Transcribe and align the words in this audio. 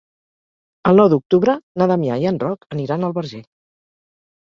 El 0.91 1.01
nou 1.01 1.09
d'octubre 1.15 1.55
na 1.83 1.89
Damià 1.93 2.19
i 2.25 2.29
en 2.33 2.43
Roc 2.47 2.69
aniran 2.79 3.11
al 3.11 3.19
Verger. 3.23 3.47